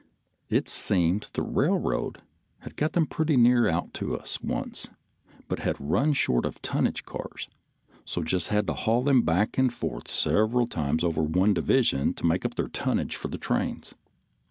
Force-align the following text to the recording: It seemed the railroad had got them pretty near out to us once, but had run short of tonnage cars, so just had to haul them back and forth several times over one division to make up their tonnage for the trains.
It 0.49 0.67
seemed 0.67 1.29
the 1.33 1.43
railroad 1.43 2.23
had 2.61 2.75
got 2.75 2.93
them 2.93 3.05
pretty 3.05 3.37
near 3.37 3.69
out 3.69 3.93
to 4.01 4.17
us 4.17 4.41
once, 4.41 4.89
but 5.47 5.59
had 5.59 5.75
run 5.79 6.13
short 6.13 6.43
of 6.43 6.59
tonnage 6.63 7.05
cars, 7.05 7.47
so 8.03 8.23
just 8.23 8.47
had 8.47 8.65
to 8.65 8.73
haul 8.73 9.03
them 9.03 9.21
back 9.21 9.59
and 9.59 9.71
forth 9.71 10.07
several 10.09 10.65
times 10.65 11.03
over 11.03 11.21
one 11.21 11.53
division 11.53 12.15
to 12.15 12.25
make 12.25 12.45
up 12.45 12.55
their 12.55 12.67
tonnage 12.69 13.15
for 13.15 13.27
the 13.27 13.37
trains. 13.37 13.93